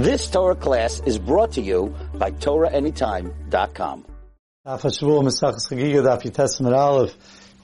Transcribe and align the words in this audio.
This 0.00 0.30
Torah 0.30 0.54
class 0.56 1.02
is 1.04 1.18
brought 1.18 1.52
to 1.52 1.60
you 1.60 1.94
by 2.14 2.30
TorahAnytime.com. 2.30 4.06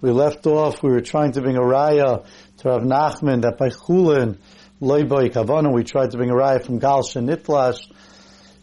We 0.03 0.11
left 0.11 0.47
off, 0.47 0.83
we 0.83 0.91
were 0.91 1.01
trying 1.01 1.33
to 1.33 1.41
bring 1.41 1.57
a 1.57 1.63
raya 1.63 2.27
to 2.59 2.69
Rav 2.69 2.83
Nachman 2.83 3.41
that 3.41 3.57
by 3.57 3.71
Chulin, 3.71 4.37
Loiboy 4.83 5.33
Kavana, 5.33 5.73
we 5.73 5.83
tried 5.83 6.11
to 6.11 6.19
bring 6.19 6.29
a 6.29 6.35
raya 6.35 6.63
from 6.63 6.79
Gal 6.79 7.01
Shenitlash, 7.01 7.79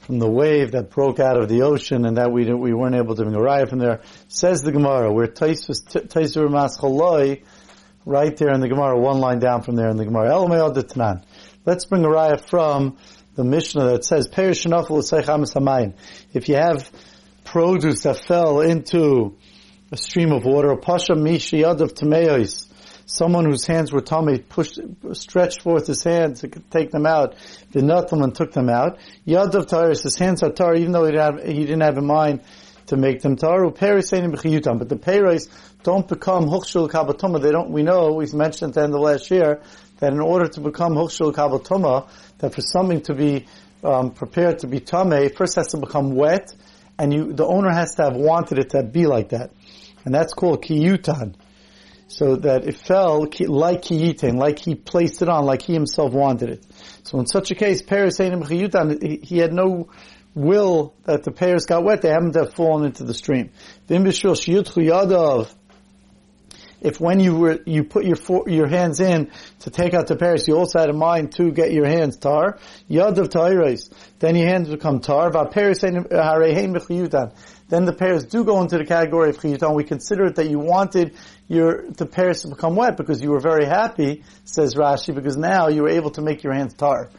from 0.01 0.19
the 0.19 0.29
wave 0.29 0.73
that 0.73 0.91
broke 0.91 1.19
out 1.19 1.41
of 1.41 1.49
the 1.49 1.63
ocean 1.63 2.05
and 2.05 2.17
that 2.17 2.31
we 2.31 2.53
we 2.53 2.75
weren't 2.75 2.93
able 2.93 3.15
to 3.15 3.23
bring 3.23 3.33
a 3.33 3.39
raya 3.39 3.67
from 3.67 3.79
there. 3.79 4.01
Says 4.27 4.61
the 4.61 4.71
Gemara, 4.71 5.11
where 5.11 5.25
Taisur 5.25 6.47
Maschaloi, 6.47 7.41
right 8.05 8.37
there 8.37 8.53
in 8.53 8.61
the 8.61 8.69
Gemara, 8.69 8.99
one 8.99 9.17
line 9.17 9.39
down 9.39 9.63
from 9.63 9.77
there 9.77 9.89
in 9.89 9.97
the 9.97 10.05
Gemara. 10.05 10.29
Let's 11.65 11.85
bring 11.85 12.05
a 12.05 12.09
raya 12.09 12.39
from 12.39 12.97
the 13.35 13.43
Mishnah 13.43 13.85
that 13.91 14.05
says, 14.05 14.27
If 16.33 16.49
you 16.49 16.55
have 16.55 16.91
produce 17.43 18.03
that 18.03 18.25
fell 18.25 18.61
into 18.61 19.35
a 19.91 19.97
stream 19.97 20.31
of 20.31 20.45
water, 20.45 20.75
Pasha 20.77 21.13
Mishiyad 21.13 21.81
of 21.81 21.95
someone 23.05 23.45
whose 23.45 23.65
hands 23.65 23.91
were 23.91 24.01
tummy 24.01 24.39
pushed, 24.39 24.79
stretched 25.13 25.61
forth 25.61 25.87
his 25.87 26.03
hands 26.03 26.41
to 26.41 26.47
take 26.47 26.91
them 26.91 27.05
out. 27.05 27.35
The 27.71 27.81
and 28.23 28.33
took 28.33 28.53
them 28.53 28.69
out. 28.69 28.97
Yad 29.27 29.53
of 29.53 29.67
his 30.03 30.15
hands 30.15 30.43
are 30.43 30.51
tar, 30.51 30.75
even 30.75 30.91
though 30.91 31.05
he 31.05 31.11
didn't 31.11 31.37
have, 31.37 31.45
he 31.45 31.59
didn't 31.61 31.81
have 31.81 31.97
in 31.97 32.05
mind 32.05 32.41
to 32.87 32.97
make 32.97 33.21
them 33.21 33.35
tar. 33.35 33.69
But 33.69 33.79
the 33.79 34.99
Peres 35.01 35.49
don't 35.83 36.07
become 36.07 36.45
Hukshul 36.45 36.89
Kabatuma. 36.89 37.41
They 37.41 37.51
don't, 37.51 37.69
we 37.71 37.83
know, 37.83 38.13
we've 38.13 38.33
mentioned 38.33 38.71
at 38.71 38.75
the 38.75 38.83
end 38.83 38.93
of 38.93 39.01
last 39.01 39.31
year, 39.31 39.61
that 39.99 40.11
in 40.11 40.19
order 40.19 40.47
to 40.47 40.61
become 40.61 40.93
Hukshul 40.93 41.33
Kabatuma, 41.33 42.09
that 42.39 42.53
for 42.53 42.61
something 42.61 43.01
to 43.01 43.13
be 43.13 43.45
um, 43.83 44.11
prepared 44.11 44.59
to 44.59 44.67
be 44.67 44.79
tame, 44.79 45.13
it 45.13 45.37
first 45.37 45.55
has 45.55 45.67
to 45.69 45.77
become 45.77 46.15
wet, 46.15 46.53
and 46.97 47.13
you, 47.13 47.33
the 47.33 47.45
owner 47.45 47.71
has 47.71 47.95
to 47.95 48.03
have 48.03 48.15
wanted 48.15 48.59
it 48.59 48.69
to 48.71 48.83
be 48.83 49.05
like 49.07 49.29
that. 49.29 49.51
And 50.05 50.13
that's 50.13 50.33
called 50.33 50.63
kiyutan. 50.63 51.35
So 52.07 52.35
that 52.35 52.65
it 52.65 52.75
fell 52.75 53.21
like 53.21 53.81
kiyitin, 53.81 54.35
like 54.35 54.59
he 54.59 54.75
placed 54.75 55.21
it 55.21 55.29
on, 55.29 55.45
like 55.45 55.63
he 55.63 55.73
himself 55.73 56.13
wanted 56.13 56.49
it. 56.49 56.65
So 57.03 57.19
in 57.19 57.25
such 57.25 57.49
a 57.49 57.55
case, 57.55 57.81
Paris 57.81 58.19
kiyutan, 58.19 59.23
he 59.23 59.37
had 59.39 59.51
no 59.51 59.89
will 60.35 60.93
that 61.03 61.23
the 61.23 61.31
pears 61.31 61.65
got 61.65 61.83
wet, 61.83 62.01
they 62.01 62.09
haven't 62.09 62.35
have 62.35 62.53
fallen 62.53 62.85
into 62.85 63.03
the 63.03 63.13
stream 63.13 63.51
if 66.83 66.99
when 66.99 67.21
you 67.21 67.35
were 67.35 67.59
you 67.65 67.85
put 67.85 68.05
your 68.05 68.17
your 68.47 68.67
hands 68.67 68.99
in 68.99 69.31
to 69.61 69.69
take 69.69 69.93
out 69.93 70.07
the 70.07 70.17
pears, 70.17 70.45
you 70.47 70.57
also 70.57 70.79
had 70.79 70.89
in 70.89 70.97
mind 70.97 71.33
to 71.35 71.51
get 71.51 71.71
your 71.71 71.87
hands 71.87 72.17
tar. 72.17 72.59
Yad 72.89 73.17
of 73.17 73.29
then 74.19 74.35
your 74.35 74.47
hands 74.47 74.67
become 74.69 74.99
tar. 74.99 75.31
Then 75.31 75.45
the 77.85 77.95
pears 77.97 78.25
do 78.25 78.43
go 78.43 78.61
into 78.61 78.77
the 78.77 78.85
category 78.85 79.29
of 79.29 79.37
chiyutan. 79.37 79.73
We 79.73 79.85
consider 79.85 80.25
it 80.25 80.35
that 80.35 80.49
you 80.49 80.59
wanted 80.59 81.15
your 81.47 81.89
the 81.89 82.05
pears 82.05 82.41
to 82.41 82.49
become 82.49 82.75
wet 82.75 82.97
because 82.97 83.21
you 83.21 83.31
were 83.31 83.39
very 83.39 83.65
happy, 83.65 84.25
says 84.43 84.75
Rashi, 84.75 85.15
because 85.15 85.37
now 85.37 85.69
you 85.69 85.83
were 85.83 85.89
able 85.89 86.11
to 86.11 86.21
make 86.21 86.43
your 86.43 86.51
hands 86.53 86.73
tar. 86.73 87.09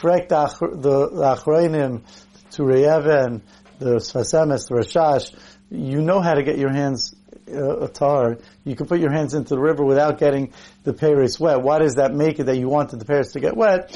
Frek 0.00 0.28
the 0.28 0.46
achroinim 0.46 2.04
to 2.52 2.62
Reyeven, 2.62 3.42
the 3.78 3.96
Sfas 3.96 4.34
Emes, 4.34 4.68
the 4.68 4.74
Rashash, 4.74 5.34
you 5.70 6.00
know 6.02 6.20
how 6.20 6.34
to 6.34 6.42
get 6.42 6.58
your 6.58 6.72
hands 6.72 7.14
uh, 7.54 7.86
tar, 7.88 8.38
you 8.64 8.76
can 8.76 8.86
put 8.86 9.00
your 9.00 9.12
hands 9.12 9.34
into 9.34 9.54
the 9.54 9.60
river 9.60 9.84
without 9.84 10.18
getting 10.18 10.52
the 10.84 10.92
Paris 10.92 11.38
wet. 11.38 11.62
Why 11.62 11.78
does 11.78 11.94
that 11.94 12.14
make 12.14 12.38
it 12.38 12.44
that 12.44 12.56
you 12.56 12.68
wanted 12.68 13.00
the 13.00 13.04
Paris 13.04 13.32
to 13.32 13.40
get 13.40 13.56
wet? 13.56 13.90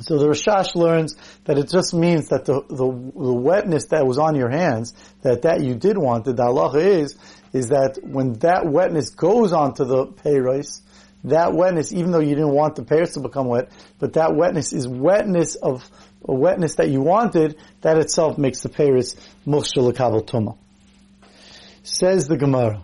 So 0.00 0.16
the 0.16 0.28
Rashash 0.28 0.74
learns 0.74 1.16
that 1.44 1.58
it 1.58 1.68
just 1.68 1.92
means 1.92 2.28
that 2.28 2.46
the, 2.46 2.62
the, 2.68 2.76
the, 2.76 3.34
wetness 3.34 3.88
that 3.88 4.06
was 4.06 4.18
on 4.18 4.34
your 4.34 4.48
hands, 4.48 4.94
that 5.22 5.42
that 5.42 5.62
you 5.62 5.74
did 5.74 5.98
want, 5.98 6.24
the 6.24 6.32
halacha 6.32 6.76
is, 6.76 7.18
is 7.52 7.68
that 7.68 7.98
when 8.02 8.34
that 8.38 8.66
wetness 8.66 9.10
goes 9.10 9.52
onto 9.52 9.84
the 9.84 10.06
Paris, 10.06 10.80
that 11.24 11.52
wetness, 11.52 11.92
even 11.92 12.10
though 12.12 12.20
you 12.20 12.34
didn't 12.34 12.52
want 12.52 12.76
the 12.76 12.82
pears 12.82 13.12
to 13.12 13.20
become 13.20 13.46
wet, 13.46 13.70
but 13.98 14.14
that 14.14 14.34
wetness 14.34 14.72
is 14.72 14.88
wetness 14.88 15.54
of, 15.54 15.88
a 16.26 16.34
wetness 16.34 16.76
that 16.76 16.88
you 16.88 17.00
wanted, 17.00 17.56
that 17.82 17.98
itself 17.98 18.38
makes 18.38 18.60
the 18.60 18.68
pears 18.68 19.16
mukhshul 19.46 19.92
tumah. 19.92 20.56
Says 21.82 22.26
the 22.26 22.36
Gemara. 22.36 22.82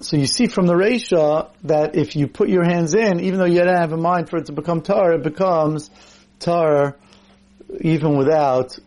So 0.00 0.16
you 0.16 0.26
see 0.26 0.46
from 0.46 0.66
the 0.66 0.72
Resha 0.72 1.50
that 1.64 1.94
if 1.94 2.16
you 2.16 2.26
put 2.26 2.48
your 2.48 2.64
hands 2.64 2.94
in, 2.94 3.20
even 3.20 3.38
though 3.38 3.44
you 3.44 3.58
don't 3.62 3.76
have 3.76 3.92
a 3.92 3.98
mind 3.98 4.30
for 4.30 4.38
it 4.38 4.46
to 4.46 4.52
become 4.52 4.80
tar, 4.80 5.12
it 5.12 5.22
becomes 5.22 5.90
tar 6.38 6.96
even 7.80 8.16
without 8.16 8.78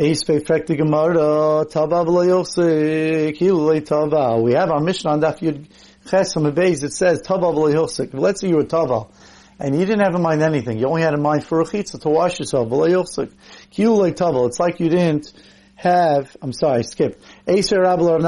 We 0.00 0.06
have 0.06 0.16
our 4.70 4.80
mission 4.80 5.10
on 5.10 5.20
Daf 5.20 5.40
Yud 5.40 5.66
Chesam 6.06 6.50
Beis. 6.54 6.82
It 6.82 6.94
says 6.94 7.20
Tava 7.20 7.48
Let's 7.48 8.40
say 8.40 8.48
you 8.48 8.56
were 8.56 8.64
Tava 8.64 9.08
and 9.58 9.78
you 9.78 9.84
didn't 9.84 10.00
have 10.00 10.14
in 10.14 10.22
mind 10.22 10.40
anything. 10.40 10.78
You 10.78 10.86
only 10.86 11.02
had 11.02 11.12
in 11.12 11.20
mind 11.20 11.44
for 11.44 11.60
a 11.60 11.64
chitza 11.64 12.00
to 12.00 12.08
wash 12.08 12.38
yourself. 12.38 12.68
It's 12.72 14.58
like 14.58 14.80
you 14.80 14.88
didn't 14.88 15.34
have, 15.76 16.34
I'm 16.40 16.54
sorry, 16.54 16.78
I 16.78 16.82
skipped. 16.82 17.22
The 17.44 18.24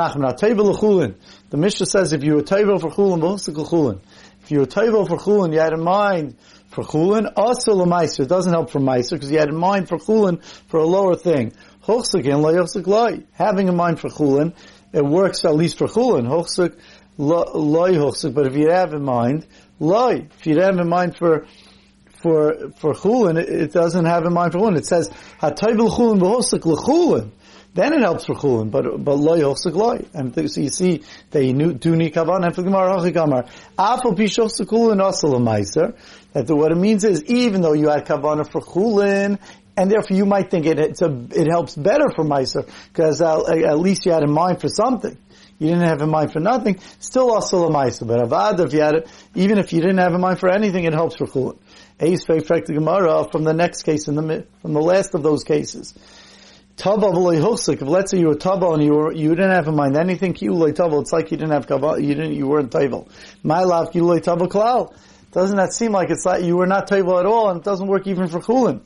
Mishnah 1.52 1.86
says 1.86 2.12
if 2.12 2.22
you 2.22 2.34
were 2.34 2.42
table 2.42 2.78
for 2.80 2.90
chulin, 2.90 4.00
if 4.42 4.50
you 4.50 4.58
were 4.58 4.66
table 4.66 5.06
for 5.06 5.16
chulin, 5.16 5.54
you 5.54 5.60
had 5.60 5.72
in 5.72 5.80
mind 5.80 6.36
for 6.72 6.84
chulin, 6.84 7.30
also 7.36 7.74
lemaiser. 7.74 8.20
It 8.20 8.28
doesn't 8.28 8.52
help 8.52 8.70
for 8.70 8.80
meiser 8.80 9.12
because 9.12 9.30
you 9.30 9.38
had 9.38 9.48
in 9.48 9.56
mind 9.56 9.88
for 9.88 9.98
chulin 9.98 10.42
for 10.68 10.80
a 10.80 10.86
lower 10.86 11.14
thing. 11.14 11.52
Having 11.86 13.68
in 13.68 13.76
mind 13.76 14.00
for 14.00 14.08
chulin, 14.08 14.54
it 14.92 15.04
works 15.04 15.44
at 15.44 15.54
least 15.54 15.78
for 15.78 15.86
chulin. 15.86 16.28
But 18.34 18.46
if 18.46 18.56
you 18.56 18.70
have 18.70 18.94
in 18.94 19.04
mind 19.04 19.46
loy. 19.78 20.26
If 20.38 20.46
you 20.46 20.60
have 20.60 20.78
in 20.78 20.88
mind 20.88 21.16
for 21.16 21.46
for 22.22 22.70
for 22.76 22.94
chulin, 22.94 23.36
it, 23.36 23.72
doesn't 23.72 24.04
have 24.04 24.24
in 24.24 24.32
mind 24.32 24.52
for 24.52 24.58
chulin. 24.58 24.78
It 24.78 24.86
says 24.86 25.10
hatayvel 25.40 25.90
chulin 25.90 26.20
v'hosik 26.20 26.64
l'chulin. 26.64 27.32
Then 27.74 27.94
it 27.94 28.00
helps 28.00 28.26
for 28.26 28.34
chulin, 28.34 28.70
but 28.70 29.02
but 29.02 29.14
loy 29.14 29.40
hosik 29.40 29.74
loy. 29.74 30.04
And 30.12 30.34
so 30.50 30.60
you 30.60 30.68
see 30.68 31.02
they 31.30 31.52
do 31.52 31.96
need 31.96 32.12
kavan 32.12 32.44
and 32.44 32.54
for 32.54 32.62
gemara 32.62 32.98
hachikamar. 32.98 33.48
Afal 33.78 34.14
pishosik 34.14 34.66
chulin 34.66 35.00
asal 35.06 35.40
meiser. 35.40 35.96
That 36.34 36.54
what 36.54 36.72
it 36.72 36.76
means 36.76 37.04
is 37.04 37.24
even 37.24 37.62
though 37.62 37.72
you 37.72 37.88
had 37.88 38.04
kavana 38.04 38.50
for 38.50 38.60
chulin, 38.60 39.38
and 39.76 39.90
therefore 39.90 40.16
you 40.16 40.26
might 40.26 40.50
think 40.50 40.66
it 40.66 40.78
a, 40.78 41.26
it 41.30 41.46
helps 41.48 41.74
better 41.74 42.10
for 42.14 42.24
meiser 42.24 42.68
because 42.92 43.22
uh, 43.22 43.42
at 43.46 43.78
least 43.78 44.04
you 44.04 44.12
had 44.12 44.22
in 44.22 44.32
mind 44.32 44.60
for 44.60 44.68
something 44.68 45.16
you 45.62 45.68
didn't 45.68 45.86
have 45.86 46.02
in 46.02 46.10
mind 46.10 46.32
for 46.32 46.40
nothing, 46.40 46.80
still 46.98 47.30
also 47.30 47.68
a 47.68 47.70
ma'isa. 47.70 48.06
But 48.06 48.28
avad, 48.28 48.58
if 48.66 48.72
you 48.72 48.80
had 48.80 48.96
it, 48.96 49.08
even 49.36 49.58
if 49.58 49.72
you 49.72 49.80
didn't 49.80 49.98
have 49.98 50.12
in 50.12 50.20
mind 50.20 50.40
for 50.40 50.50
anything, 50.50 50.84
it 50.84 50.92
helps 50.92 51.16
for. 51.16 51.54
Eis 52.00 52.24
the 52.24 52.72
Gemara 52.74 53.28
from 53.30 53.44
the 53.44 53.52
next 53.52 53.84
case, 53.84 54.08
in 54.08 54.16
the, 54.16 54.44
from 54.60 54.72
the 54.72 54.80
last 54.80 55.14
of 55.14 55.22
those 55.22 55.44
cases. 55.44 55.94
Tava 56.82 57.12
if 57.14 57.80
let's 57.82 58.10
say 58.10 58.18
you 58.18 58.26
were 58.26 58.34
tava 58.34 58.70
and 58.72 58.82
you 58.82 58.92
were, 58.92 59.12
you 59.12 59.28
didn't 59.36 59.52
have 59.52 59.68
in 59.68 59.76
mind 59.76 59.96
anything, 59.96 60.34
tava, 60.34 60.98
it's 60.98 61.12
like 61.12 61.30
you 61.30 61.36
didn't 61.36 61.52
have 61.52 61.68
kava, 61.68 62.02
you 62.02 62.12
didn't, 62.16 62.34
you 62.34 62.48
weren't 62.48 62.72
tavel. 62.72 63.08
My 63.44 63.62
love, 63.62 63.92
kiulei 63.92 64.20
tava 64.20 64.48
klal. 64.48 64.92
Doesn't 65.30 65.58
that 65.58 65.72
seem 65.72 65.92
like 65.92 66.10
it's 66.10 66.26
like 66.26 66.42
you 66.42 66.56
were 66.56 66.66
not 66.66 66.88
tavel 66.88 67.20
at 67.20 67.24
all 67.24 67.50
and 67.50 67.60
it 67.60 67.64
doesn't 67.64 67.86
work 67.86 68.08
even 68.08 68.26
for 68.26 68.40
chulin? 68.40 68.80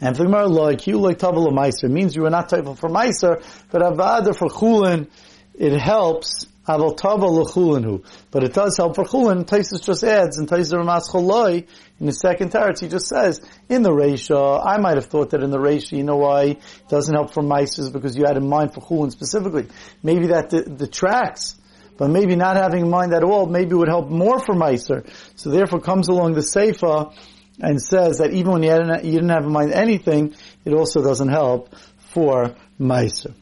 And 0.00 0.16
for 0.16 0.24
Gemara, 0.24 0.48
like 0.48 0.84
you 0.88 0.98
like 0.98 1.20
tavel 1.20 1.46
meiser 1.52 1.88
means 1.88 2.16
you 2.16 2.22
were 2.22 2.30
not 2.30 2.48
tavel 2.48 2.74
for 2.74 2.88
meiser, 2.88 3.40
but 3.70 3.80
avada 3.80 4.36
for 4.36 4.48
chulin, 4.48 5.08
it 5.54 5.78
helps 5.78 6.48
But 6.66 8.44
it 8.44 8.54
does 8.54 8.76
help 8.76 8.94
for 8.94 9.04
Chulin. 9.04 9.44
Taisus 9.44 9.84
just 9.84 10.02
adds, 10.02 10.38
and 10.38 10.48
Taisus 10.48 10.72
Ramas 10.72 11.10
Choloi, 11.10 11.66
in 12.00 12.06
the 12.06 12.12
second 12.12 12.52
teretz, 12.52 12.80
he 12.80 12.88
just 12.88 13.06
says, 13.06 13.40
in 13.68 13.82
the 13.82 13.90
Reisha, 13.90 14.62
I 14.64 14.78
might 14.78 14.96
have 14.96 15.06
thought 15.06 15.30
that 15.30 15.42
in 15.42 15.50
the 15.50 15.58
Reisha, 15.58 15.92
you 15.96 16.04
know 16.04 16.16
why 16.16 16.42
it 16.44 16.62
doesn't 16.88 17.14
help 17.14 17.34
for 17.34 17.42
Mises, 17.42 17.90
because 17.90 18.16
you 18.16 18.24
had 18.26 18.36
in 18.36 18.48
mind 18.48 18.72
for 18.74 18.80
Chulin 18.80 19.10
specifically. 19.10 19.68
Maybe 20.02 20.28
that 20.28 20.48
detracts. 20.50 21.56
But 21.96 22.10
maybe 22.10 22.34
not 22.34 22.56
having 22.56 22.80
in 22.82 22.90
mind 22.90 23.14
at 23.14 23.22
all, 23.22 23.46
maybe 23.46 23.74
would 23.74 23.88
help 23.88 24.08
more 24.08 24.40
for 24.40 24.54
Meiser. 24.54 25.08
So 25.36 25.50
therefore 25.50 25.80
comes 25.80 26.08
along 26.08 26.32
the 26.32 26.40
Seifa 26.40 27.14
and 27.60 27.80
says 27.80 28.18
that 28.18 28.32
even 28.32 28.52
when 28.52 28.62
you, 28.64 28.70
you 28.70 29.12
didn't 29.12 29.28
have 29.28 29.44
in 29.44 29.52
mind 29.52 29.72
anything, 29.72 30.34
it 30.64 30.72
also 30.72 31.02
doesn't 31.04 31.28
help 31.28 31.72
for 31.98 32.56
Meiser. 32.80 33.34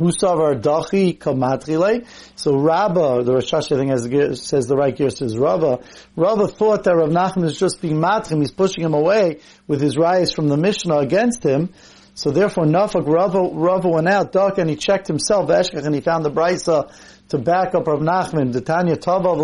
Husavar 0.00 0.60
dachi 0.60 1.16
kamatrile. 1.16 2.06
So 2.34 2.56
Rabba, 2.56 3.22
the 3.22 3.34
Rosh 3.34 3.52
Hashanah 3.52 4.10
thing 4.10 4.34
says 4.34 4.66
the 4.66 4.76
right 4.76 4.96
gear 4.96 5.10
says 5.10 5.36
Rava. 5.36 5.80
Rava 6.16 6.48
thought 6.48 6.84
that 6.84 6.96
Rav 6.96 7.10
Nachman 7.10 7.44
is 7.44 7.58
just 7.58 7.80
being 7.80 7.96
matrim. 7.96 8.40
He's 8.40 8.50
pushing 8.50 8.82
him 8.82 8.94
away 8.94 9.40
with 9.66 9.80
his 9.80 9.96
rayas 9.96 10.34
from 10.34 10.48
the 10.48 10.56
Mishnah 10.56 10.98
against 10.98 11.44
him. 11.44 11.72
So 12.14 12.30
therefore, 12.30 12.64
Nafak 12.64 13.06
Rava, 13.06 13.40
Rava 13.40 13.88
went 13.88 14.08
out, 14.08 14.32
dark, 14.32 14.58
and 14.58 14.68
he 14.68 14.76
checked 14.76 15.06
himself, 15.06 15.48
Eshkach, 15.48 15.86
and 15.86 15.94
he 15.94 16.00
found 16.00 16.24
the 16.24 16.30
Brisa 16.30 16.92
to 17.28 17.38
back 17.38 17.74
up 17.74 17.86
Rav 17.86 18.00
Nachman, 18.00 18.52
Tanya 18.64 18.96
Tava 18.96 19.34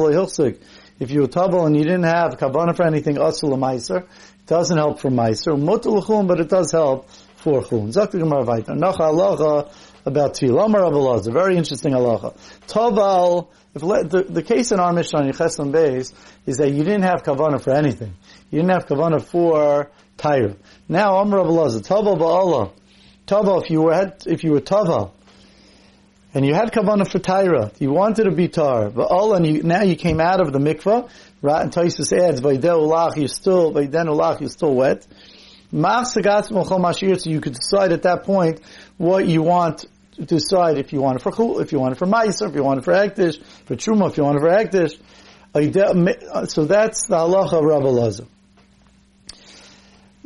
if 0.99 1.11
you 1.11 1.21
were 1.21 1.29
tabal 1.29 1.67
and 1.67 1.77
you 1.77 1.85
didn't 1.85 2.05
have 2.05 2.39
kabana 2.39 2.75
for 2.75 2.87
anything, 2.87 3.17
asul 3.17 3.57
meiser, 3.59 4.05
it 4.05 4.47
doesn't 4.47 4.77
help 4.77 5.01
for 5.01 5.11
meiser. 5.11 5.55
Mutal 5.55 6.27
but 6.27 6.41
it 6.41 6.49
does 6.49 6.73
help 6.73 7.11
for 7.37 7.63
chulun. 7.63 7.93
Zakti 7.93 8.19
Gemara. 8.19 8.63
Nacha 8.63 9.13
halacha 9.13 9.71
about 10.07 10.35
tefillah. 10.35 10.67
Amar 10.67 10.83
Abelaz, 10.83 11.27
a 11.27 11.33
very 11.33 11.57
interesting 11.57 11.93
halacha. 11.93 12.37
Tabal, 12.69 13.49
if 13.75 13.83
the, 13.83 14.25
the 14.27 14.43
case 14.43 14.73
in 14.73 14.81
our 14.81 14.93
Mishnah 14.93 15.21
on 15.21 15.29
Yechesam 15.29 15.73
Beis 15.73 16.15
is 16.47 16.57
that 16.57 16.71
you 16.71 16.85
didn't 16.85 17.03
have 17.03 17.23
kavana 17.23 17.61
for 17.63 17.73
anything. 17.75 18.15
You 18.51 18.61
didn't 18.61 18.71
have 18.71 18.87
kavana 18.87 19.23
for 19.23 19.91
Tyra. 20.17 20.57
Now 20.89 21.19
Amar 21.19 21.41
Abelaz, 21.41 21.79
Tabal 21.83 22.17
ba'Allah. 22.17 22.73
Tabal, 23.27 23.63
if 23.63 23.71
you 23.71 23.83
were 23.83 24.13
if 24.25 24.45
you 24.45 24.53
were 24.53 24.61
Tabal, 24.61 25.13
and 26.33 26.47
you 26.47 26.55
had 26.55 26.71
kavana 26.71 27.11
for 27.11 27.19
Tyra, 27.19 27.73
you 27.81 27.91
wanted 27.91 28.25
to 28.25 28.31
be 28.31 28.49
tar, 28.49 28.91
but 28.91 29.09
all 29.11 29.35
and 29.35 29.47
you, 29.47 29.63
now 29.63 29.83
you 29.83 29.97
came 29.97 30.21
out 30.21 30.41
of 30.41 30.53
the 30.53 30.59
mikvah, 30.59 31.11
right? 31.43 31.63
And 31.63 31.73
Taisus 31.73 32.13
adds, 32.13 32.41
ulach, 32.41 33.17
you're 33.17 33.29
still, 33.29 33.73
ulach, 33.73 34.41
you're 34.41 34.51
still 34.51 34.75
wet. 34.75 35.07
So 35.73 37.31
you 37.31 37.41
could 37.41 37.55
decide 37.55 37.93
at 37.93 38.03
that 38.03 38.23
point 38.25 38.61
what 38.99 39.27
you 39.27 39.43
want 39.43 39.85
decide 40.25 40.79
if 40.79 40.93
you 40.93 41.01
want 41.01 41.17
it 41.17 41.23
for 41.23 41.33
chul, 41.33 41.61
if 41.61 41.73
you 41.73 41.81
want 41.81 41.93
it 41.93 41.99
for 41.99 42.07
ma'aser, 42.07 42.49
if 42.49 42.55
you 42.55 42.63
want 42.63 42.79
it 42.79 42.85
for 42.85 42.93
hektish, 42.93 43.43
for 43.65 43.77
truma, 43.77 44.11
if 44.11 44.17
you 44.17 44.25
want 44.25 44.39
it 44.39 44.41
for 44.41 44.49
hektish. 44.49 44.99
So 46.51 46.65
that's 46.65 47.07
the 47.07 47.17
halacha 47.17 47.53
of 47.55 47.65
Rabbi 47.65 47.87
Lazar. 47.87 48.27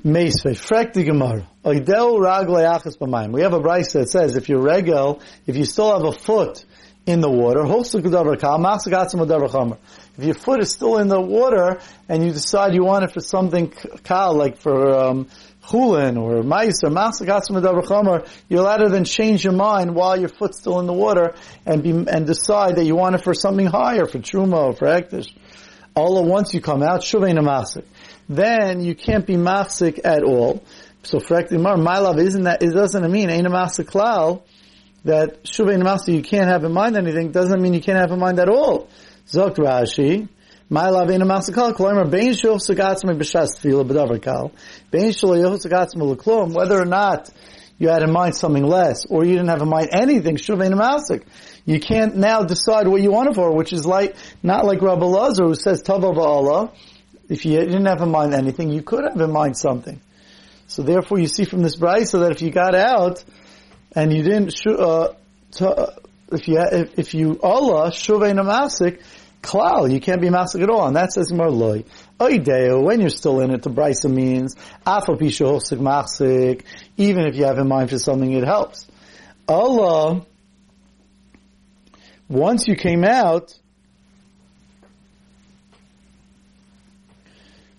Meisvei, 0.05 0.57
frek 0.57 0.95
Gemara. 0.95 1.47
We 1.63 1.77
have 1.77 3.53
a 3.53 3.61
brisa 3.61 3.93
that 3.93 4.09
says 4.09 4.37
if 4.37 4.49
you're 4.49 4.63
regel, 4.63 5.21
if 5.47 5.57
you 5.57 5.67
still 5.67 5.93
have 5.93 6.05
a 6.05 6.13
foot 6.13 6.65
in 7.05 7.21
the 7.21 7.31
water, 7.31 7.65
if 10.19 10.25
your 10.25 10.35
foot 10.35 10.63
is 10.63 10.73
still 10.73 10.97
in 10.97 11.09
the 11.09 11.21
water 11.21 11.81
and 12.09 12.25
you 12.25 12.33
decide 12.33 12.75
you 12.75 12.85
want 12.85 13.05
it 13.05 13.13
for 13.13 13.21
something 13.21 13.73
kal, 14.03 14.35
like 14.35 14.57
for 14.57 14.91
um, 14.99 15.29
chulin 15.65 16.21
or 16.21 16.43
mais 16.43 16.83
or 16.83 18.25
you're 18.49 18.61
allowed 18.61 18.77
to 18.79 18.89
then 18.89 19.05
change 19.05 19.45
your 19.45 19.53
mind 19.53 19.95
while 19.95 20.19
your 20.19 20.29
foot's 20.29 20.59
still 20.59 20.81
in 20.81 20.87
the 20.87 20.93
water 20.93 21.35
and 21.67 21.83
be, 21.83 21.91
and 21.91 22.27
decide 22.27 22.77
that 22.77 22.85
you 22.85 22.97
want 22.97 23.15
it 23.15 23.23
for 23.23 23.35
something 23.35 23.67
higher, 23.67 24.07
for 24.07 24.19
truma 24.19 24.69
or 24.69 24.73
for 24.75 24.87
ektish. 24.87 25.33
All 25.95 26.19
at 26.19 26.25
once 26.25 26.55
you 26.55 26.61
come 26.61 26.83
out, 26.83 27.01
shuvein 27.01 27.39
masik 27.39 27.85
then 28.31 28.81
you 28.81 28.95
can't 28.95 29.27
be 29.27 29.35
masik 29.35 30.01
at 30.05 30.23
all. 30.23 30.63
So 31.03 31.19
for 31.19 31.43
my 31.51 31.99
love 31.99 32.19
isn't 32.19 32.45
that, 32.45 32.63
it 32.63 32.73
doesn't 32.73 33.11
mean 33.11 33.29
ain't 33.29 33.47
a 33.47 33.51
mafsik 33.51 33.87
klal, 33.87 34.43
that 35.05 35.43
shuva 35.45 35.75
in 35.75 35.81
mafsik 35.81 36.15
you 36.15 36.23
can't 36.23 36.47
have 36.47 36.63
in 36.63 36.73
mind 36.73 36.97
anything, 36.97 37.33
doesn't 37.33 37.61
mean 37.61 37.75
you 37.75 37.81
can't 37.81 37.99
have 37.99 38.13
in 38.13 38.21
mind 38.21 38.39
at 38.39 38.49
all. 38.49 38.89
Zok 39.27 39.57
Rashi, 39.57 40.29
my 40.73 40.89
love 40.89 41.11
ain't 41.11 41.21
a 41.21 41.27
mafsik 41.27 41.55
klal, 41.55 41.73
kloimer, 41.73 42.09
bein 42.09 42.33
shul 42.33 42.59
sagatzma 42.59 43.19
b'shas 43.19 43.59
tefila 43.59 43.85
shul 46.23 46.55
whether 46.55 46.81
or 46.81 46.85
not 46.85 47.29
you 47.79 47.89
had 47.89 48.05
in 48.05 48.13
mind 48.13 48.37
something 48.37 48.63
less, 48.63 49.05
or 49.07 49.25
you 49.25 49.33
didn't 49.33 49.49
have 49.49 49.63
in 49.63 49.69
mind 49.69 49.89
anything, 49.93 50.37
shuva 50.37 50.67
in 50.67 50.73
mafsik. 50.75 51.25
You 51.67 51.81
can't 51.81 52.15
now 52.15 52.45
decide 52.45 52.87
what 52.87 53.03
you 53.03 53.11
want 53.11 53.31
it 53.31 53.35
for, 53.35 53.53
which 53.53 53.73
is 53.73 53.85
like, 53.85 54.15
not 54.45 54.65
like 54.65 54.81
Rabbi 54.81 55.05
Lazar 55.05 55.47
who 55.47 55.57
says 55.57 55.83
tava 55.83 56.13
ba'Allah, 56.13 56.73
if 57.29 57.45
you 57.45 57.59
didn't 57.59 57.87
have 57.87 58.01
in 58.03 58.11
mind 58.11 58.33
anything, 58.33 58.71
you 58.71 58.83
could 58.83 59.03
have 59.03 59.21
in 59.21 59.33
mind 59.33 59.57
something. 59.57 60.01
So 60.69 60.83
therefore, 60.83 61.19
you 61.19 61.27
see 61.27 61.45
from 61.45 61.63
this 61.63 61.75
bride, 61.75 62.07
so 62.07 62.21
that 62.21 62.31
if 62.31 62.43
you 62.43 62.51
got 62.53 62.77
out 62.77 63.25
and 63.97 64.13
you 64.13 64.23
didn't, 64.23 64.55
uh, 64.67 65.15
uh, 65.61 65.87
if 66.31 66.47
you 66.47 66.61
if, 66.61 66.97
if 66.97 67.15
you 67.15 67.41
Allah 67.43 67.91
shuvay 67.91 68.33
namasik 68.33 69.03
klal, 69.43 69.93
you 69.93 70.01
can't 70.01 70.21
be 70.21 70.29
masik 70.29 70.63
at 70.63 70.71
all, 70.71 70.87
and 70.87 70.97
that 70.97 71.13
says 71.13 71.33
marloy. 71.33 71.85
Oideo, 72.19 72.83
when 72.83 73.01
you're 73.01 73.11
still 73.11 73.41
in 73.41 73.51
it, 73.51 73.63
the 73.63 73.71
brisa 73.71 74.11
means 74.11 74.55
afapisha 74.87 75.61
masik. 75.79 76.63
Even 76.97 77.27
if 77.27 77.37
you 77.37 77.45
have 77.45 77.59
in 77.59 77.69
mind 77.69 77.91
for 77.91 77.99
something, 77.99 78.33
it 78.33 78.45
helps. 78.45 78.87
Allah, 79.49 80.25
once 82.29 82.69
you 82.69 82.77
came 82.77 83.05
out, 83.05 83.53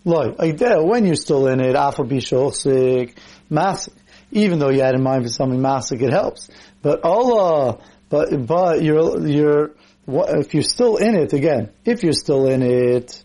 Loy, 0.03 0.31
when 0.31 1.05
you're 1.05 1.15
still 1.15 1.47
in 1.47 1.59
it, 1.59 1.75
afal 1.75 2.09
bishochsik, 2.09 3.13
masik. 3.51 3.93
Even 4.31 4.57
though 4.59 4.69
you 4.69 4.81
had 4.81 4.95
in 4.95 5.03
mind 5.03 5.23
for 5.23 5.29
something 5.29 5.59
masik, 5.59 6.01
it 6.01 6.11
helps. 6.11 6.49
But 6.81 7.03
Allah, 7.03 7.77
but, 8.09 8.47
but 8.47 8.81
you're, 8.81 9.27
you're, 9.27 9.71
if 10.07 10.53
you're 10.53 10.63
still 10.63 10.97
in 10.97 11.15
it, 11.15 11.33
again, 11.33 11.71
if 11.85 12.03
you're 12.03 12.13
still 12.13 12.47
in 12.47 12.61
it, 12.61 13.23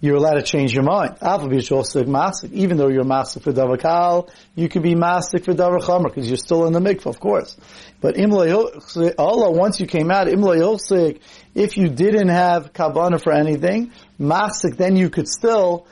you're 0.00 0.16
allowed 0.16 0.34
to 0.34 0.42
change 0.42 0.74
your 0.74 0.82
mind. 0.82 1.16
Even 1.22 2.76
though 2.76 2.88
you're 2.88 3.04
masik 3.04 3.42
for 3.42 3.52
davakal, 3.52 4.28
you 4.54 4.68
could 4.68 4.82
be 4.82 4.94
masik 4.94 5.44
for 5.44 5.54
davachamer 5.54 6.04
because 6.04 6.28
you're 6.28 6.36
still 6.36 6.66
in 6.66 6.72
the 6.72 6.80
mikvah, 6.80 7.06
of 7.06 7.20
course. 7.20 7.56
But 8.00 8.18
Allah, 9.18 9.50
once 9.52 9.80
you 9.80 9.86
came 9.86 10.10
out, 10.10 10.28
if 10.28 11.76
you 11.76 11.88
didn't 11.88 12.28
have 12.28 12.72
kabbalah 12.72 13.18
for 13.18 13.32
anything, 13.32 13.92
masik, 14.20 14.76
then 14.76 14.96
you 14.96 15.08
could 15.08 15.28
still 15.28 15.86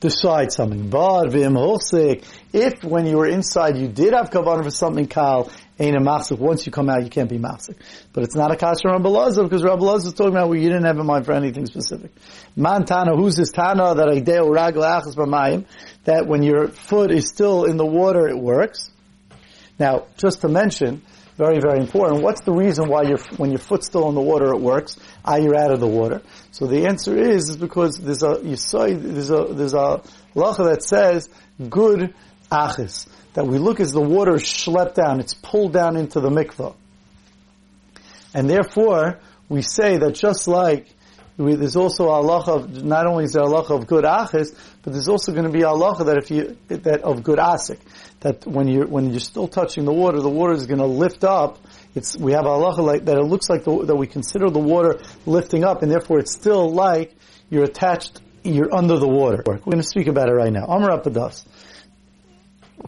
decide 0.00 0.52
something. 0.52 0.88
But 0.90 1.34
if 1.34 2.84
when 2.84 3.06
you 3.06 3.16
were 3.16 3.26
inside 3.26 3.76
you 3.76 3.88
did 3.88 4.12
have 4.14 4.30
kabbalah 4.30 4.62
for 4.62 4.70
something 4.70 5.06
kal, 5.06 5.50
ain't 5.78 5.96
a. 5.96 6.36
Once 6.36 6.66
you 6.66 6.72
come 6.72 6.88
out, 6.88 7.04
you 7.04 7.10
can't 7.10 7.28
be 7.28 7.38
mafsik. 7.38 7.76
But 8.12 8.24
it's 8.24 8.34
not 8.34 8.50
a 8.52 8.56
kasha 8.56 8.88
Rabbi 8.88 9.08
Lazar 9.08 9.42
because 9.44 9.62
Rabbi 9.62 9.84
is 9.94 10.12
talking 10.12 10.32
about 10.32 10.48
where 10.48 10.58
you 10.58 10.68
didn't 10.68 10.84
have 10.84 10.98
in 10.98 11.06
mind 11.06 11.26
for 11.26 11.32
anything 11.32 11.66
specific. 11.66 12.10
Man 12.56 12.84
Tana, 12.84 13.16
who's 13.16 13.36
this 13.36 13.50
Tana 13.50 13.94
that 13.94 14.08
I 14.08 14.20
deo 14.20 14.46
ragla 14.50 15.02
achas 15.02 15.14
b'mayim, 15.14 15.64
that 16.04 16.26
when 16.26 16.42
your 16.42 16.68
foot 16.68 17.10
is 17.10 17.28
still 17.28 17.64
in 17.64 17.76
the 17.76 17.86
water, 17.86 18.28
it 18.28 18.38
works. 18.38 18.90
Now, 19.78 20.06
just 20.16 20.40
to 20.40 20.48
mention, 20.48 21.02
very, 21.38 21.60
very 21.60 21.78
important. 21.78 22.20
What's 22.20 22.40
the 22.40 22.52
reason 22.52 22.88
why 22.88 23.02
your 23.02 23.18
when 23.36 23.50
your 23.50 23.60
foot's 23.60 23.86
still 23.86 24.08
in 24.08 24.16
the 24.16 24.20
water 24.20 24.52
it 24.52 24.60
works? 24.60 24.98
Ah, 25.24 25.36
you're 25.36 25.56
out 25.56 25.70
of 25.70 25.78
the 25.78 25.86
water. 25.86 26.20
So 26.50 26.66
the 26.66 26.86
answer 26.86 27.16
is 27.16 27.48
is 27.48 27.56
because 27.56 27.96
there's 27.96 28.24
a 28.24 28.40
you 28.42 28.56
say 28.56 28.94
there's 28.94 29.30
a 29.30 29.46
there's 29.48 29.72
a 29.72 30.02
lacha 30.34 30.64
that 30.68 30.82
says 30.82 31.30
good 31.70 32.12
achis 32.50 33.06
that 33.34 33.46
we 33.46 33.58
look 33.58 33.78
as 33.78 33.92
the 33.92 34.00
water 34.00 34.34
is 34.34 34.42
schlepped 34.42 34.94
down, 34.94 35.20
it's 35.20 35.34
pulled 35.34 35.72
down 35.72 35.96
into 35.96 36.18
the 36.18 36.28
mikvah, 36.28 36.74
and 38.34 38.50
therefore 38.50 39.20
we 39.48 39.62
say 39.62 39.96
that 39.96 40.16
just 40.16 40.48
like 40.48 40.88
we, 41.38 41.54
there's 41.54 41.76
also 41.76 42.06
a 42.06 42.10
Allah 42.10 42.42
of 42.46 42.82
not 42.84 43.06
only 43.06 43.24
is 43.24 43.32
there 43.32 43.44
Allah 43.44 43.62
of 43.62 43.86
good 43.86 44.04
achis, 44.04 44.54
but 44.82 44.92
there's 44.92 45.08
also 45.08 45.32
going 45.32 45.44
to 45.44 45.52
be 45.52 45.62
Allah 45.62 46.04
that 46.04 46.18
if 46.18 46.30
you 46.32 46.58
that 46.66 47.02
of 47.02 47.22
good 47.22 47.38
asik 47.38 47.78
that 48.20 48.44
when 48.44 48.66
you're 48.66 48.86
when 48.86 49.10
you're 49.10 49.20
still 49.20 49.46
touching 49.46 49.84
the 49.84 49.92
water, 49.92 50.20
the 50.20 50.28
water 50.28 50.52
is 50.52 50.66
going 50.66 50.80
to 50.80 50.86
lift 50.86 51.22
up. 51.22 51.58
It's 51.94 52.16
we 52.16 52.32
have 52.32 52.46
Allah 52.46 52.82
like 52.82 53.04
that. 53.04 53.16
It 53.16 53.22
looks 53.22 53.48
like 53.48 53.62
the, 53.64 53.84
that 53.84 53.94
we 53.94 54.08
consider 54.08 54.50
the 54.50 54.58
water 54.58 55.00
lifting 55.26 55.62
up, 55.62 55.82
and 55.82 55.90
therefore 55.90 56.18
it's 56.18 56.32
still 56.32 56.70
like 56.70 57.14
you're 57.50 57.64
attached. 57.64 58.20
You're 58.42 58.74
under 58.74 58.98
the 58.98 59.08
water. 59.08 59.42
We're 59.46 59.58
going 59.58 59.78
to 59.78 59.82
speak 59.82 60.06
about 60.06 60.28
it 60.28 60.32
right 60.32 60.52
now. 60.52 60.64
Amar 60.64 60.90
Apadas. 60.98 61.44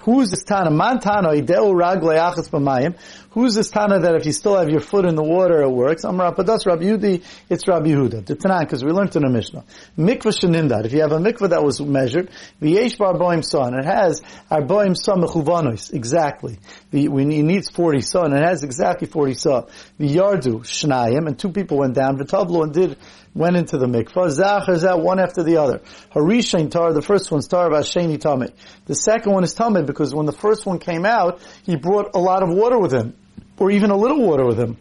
Who's 0.02 0.30
this 0.30 0.44
Tana? 0.44 0.70
Man 0.70 1.00
Tana, 1.00 1.30
Ideu 1.30 1.74
Ragle 1.74 2.16
Achas 2.16 2.48
B'mayim. 2.48 2.96
Who's 3.30 3.54
this 3.54 3.70
Tana 3.70 4.00
that 4.00 4.14
if 4.14 4.24
you 4.24 4.32
still 4.32 4.56
have 4.56 4.68
your 4.68 4.80
foot 4.80 5.04
in 5.04 5.14
the 5.14 5.22
water, 5.22 5.62
it 5.62 5.68
works? 5.68 6.04
Amar 6.04 6.32
Rabbi 6.32 6.42
Yudi, 6.42 7.22
it's 7.48 7.68
Rabbi 7.68 7.88
Yehuda. 7.88 8.24
The 8.24 8.36
Tanan, 8.36 8.60
because 8.60 8.84
we 8.84 8.92
learned 8.92 9.14
in 9.16 9.22
the 9.22 9.28
Mishnah. 9.28 9.64
Mikvah 9.98 10.32
Shenindad. 10.32 10.86
If 10.86 10.92
you 10.92 11.00
have 11.00 11.12
a 11.12 11.18
mikvah 11.18 11.50
that 11.50 11.62
was 11.62 11.80
measured, 11.80 12.30
V'yesh 12.62 12.98
Bar 12.98 13.14
Boim 13.14 13.44
Son. 13.44 13.74
It 13.74 13.84
has 13.84 14.22
Arboim 14.50 14.96
Son 14.96 15.20
Mechuvanos. 15.20 15.92
Exactly. 15.92 16.58
The, 16.90 17.06
it 17.06 17.10
needs 17.10 17.70
40 17.70 18.00
son. 18.00 18.32
It 18.32 18.44
has 18.44 18.64
exactly 18.64 19.06
40 19.06 19.34
son. 19.34 19.64
V'yardu 19.98 20.60
Shnayim. 20.60 21.26
And 21.26 21.38
two 21.38 21.50
people 21.50 21.78
went 21.78 21.94
down. 21.94 22.16
V'tavlu 22.16 22.64
and 22.64 22.72
did 22.72 22.96
went 23.34 23.56
into 23.56 23.78
the 23.78 23.86
mikvah. 23.86 24.30
Zachar 24.30 24.78
that 24.78 25.00
one 25.00 25.20
after 25.20 25.42
the 25.42 25.58
other. 25.58 25.80
Harishain 26.14 26.70
tar, 26.70 26.92
the 26.92 27.02
first 27.02 27.30
one's 27.30 27.48
tar 27.48 27.70
Shani 27.70 28.18
Tameh. 28.18 28.52
The 28.86 28.94
second 28.94 29.32
one 29.32 29.44
is 29.44 29.54
Tameh 29.54 29.86
because 29.86 30.14
when 30.14 30.26
the 30.26 30.32
first 30.32 30.66
one 30.66 30.78
came 30.78 31.04
out, 31.04 31.40
he 31.64 31.76
brought 31.76 32.14
a 32.14 32.18
lot 32.18 32.42
of 32.42 32.50
water 32.50 32.78
with 32.78 32.92
him, 32.92 33.14
or 33.58 33.70
even 33.70 33.90
a 33.90 33.96
little 33.96 34.20
water 34.20 34.46
with 34.46 34.58
him. 34.58 34.76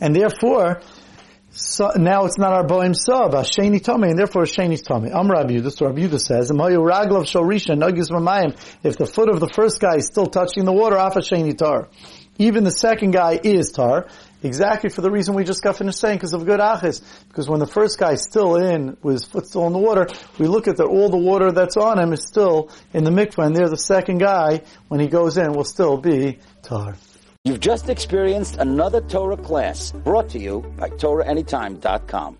And 0.00 0.14
therefore, 0.14 0.82
so 1.54 1.90
now 1.96 2.24
it's 2.24 2.38
not 2.38 2.52
our 2.52 2.66
boim 2.66 2.94
sub, 2.96 3.32
Shani 3.32 3.80
Tomei, 3.80 4.10
and 4.10 4.18
therefore 4.18 4.44
Shani's 4.44 4.82
Tomei. 4.82 5.14
I'm 5.14 5.30
Rabbi 5.30 5.52
Yudah, 5.52 5.80
Rabbi 5.80 6.00
Yudah 6.00 6.20
says, 6.20 6.50
If 6.50 8.98
the 8.98 9.06
foot 9.06 9.28
of 9.28 9.40
the 9.40 9.50
first 9.54 9.80
guy 9.80 9.96
is 9.96 10.06
still 10.06 10.26
touching 10.26 10.64
the 10.64 10.72
water, 10.72 10.96
off 10.96 11.16
a 11.16 11.20
Shani 11.20 11.56
tar. 11.56 11.88
Even 12.38 12.64
the 12.64 12.70
second 12.70 13.12
guy 13.12 13.38
is 13.42 13.70
tar, 13.70 14.08
Exactly 14.42 14.90
for 14.90 15.00
the 15.00 15.10
reason 15.10 15.34
we 15.34 15.44
just 15.44 15.62
got 15.62 15.76
finished 15.76 15.98
saying, 15.98 16.18
because 16.18 16.34
of 16.34 16.44
good 16.44 16.60
achis. 16.60 17.02
Because 17.28 17.48
when 17.48 17.60
the 17.60 17.66
first 17.66 17.98
guy's 17.98 18.22
still 18.22 18.56
in, 18.56 18.96
with 19.02 19.14
his 19.14 19.24
foot 19.24 19.46
still 19.46 19.66
in 19.66 19.72
the 19.72 19.78
water, 19.78 20.08
we 20.38 20.46
look 20.46 20.66
at 20.66 20.76
that 20.78 20.84
all 20.84 21.08
the 21.08 21.16
water 21.16 21.52
that's 21.52 21.76
on 21.76 21.98
him 21.98 22.12
is 22.12 22.26
still 22.26 22.70
in 22.92 23.04
the 23.04 23.10
mikvah, 23.10 23.46
and 23.46 23.56
there 23.56 23.68
the 23.68 23.76
second 23.76 24.18
guy, 24.18 24.62
when 24.88 25.00
he 25.00 25.06
goes 25.06 25.36
in, 25.36 25.52
will 25.52 25.64
still 25.64 25.96
be 25.96 26.38
tar. 26.62 26.96
You've 27.44 27.60
just 27.60 27.88
experienced 27.88 28.56
another 28.56 29.00
Torah 29.00 29.36
class 29.36 29.90
brought 29.90 30.28
to 30.30 30.38
you 30.38 30.60
by 30.76 30.90
TorahAnytime.com. 30.90 32.38